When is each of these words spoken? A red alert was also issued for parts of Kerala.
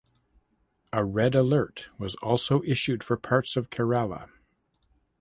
A 0.91 1.05
red 1.05 1.35
alert 1.35 1.89
was 1.99 2.15
also 2.23 2.63
issued 2.63 3.03
for 3.03 3.17
parts 3.17 3.55
of 3.55 3.69
Kerala. 3.69 4.29